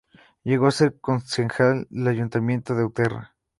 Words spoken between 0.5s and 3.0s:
a ser concejal del Ayuntamiento de